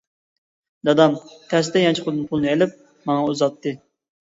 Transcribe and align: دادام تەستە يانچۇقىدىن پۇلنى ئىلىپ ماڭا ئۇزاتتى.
دادام 0.89 1.17
تەستە 1.51 1.85
يانچۇقىدىن 1.85 2.25
پۇلنى 2.33 2.51
ئىلىپ 2.55 2.77
ماڭا 3.13 3.31
ئۇزاتتى. 3.31 3.79